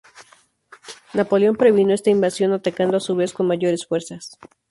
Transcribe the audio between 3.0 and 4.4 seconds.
su vez con mayores fuerzas.